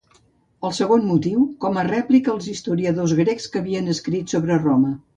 [0.69, 4.97] El segon motiu, com a rèplica als historiadors grecs que havien escrit sobre Roma.